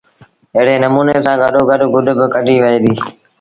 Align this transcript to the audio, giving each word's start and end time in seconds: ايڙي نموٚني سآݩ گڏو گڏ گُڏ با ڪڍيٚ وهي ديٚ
ايڙي 0.55 0.75
نموٚني 0.83 1.15
سآݩ 1.23 1.39
گڏو 1.41 1.61
گڏ 1.69 1.81
گُڏ 1.93 2.05
با 2.17 2.25
ڪڍيٚ 2.33 2.61
وهي 2.63 2.77
ديٚ 2.83 2.99